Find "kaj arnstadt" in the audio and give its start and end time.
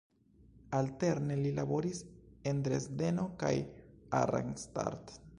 3.43-5.15